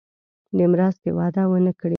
د 0.57 0.59
مرستې 0.71 1.09
وعده 1.17 1.43
ونه 1.49 1.71
کړي. 1.79 1.89